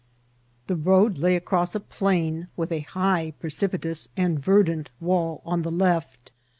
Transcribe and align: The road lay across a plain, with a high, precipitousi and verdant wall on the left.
The 0.65 0.75
road 0.75 1.19
lay 1.19 1.35
across 1.35 1.75
a 1.75 1.79
plain, 1.79 2.47
with 2.57 2.71
a 2.71 2.79
high, 2.79 3.35
precipitousi 3.39 4.07
and 4.17 4.39
verdant 4.39 4.89
wall 4.99 5.43
on 5.45 5.61
the 5.61 5.69
left. 5.69 6.31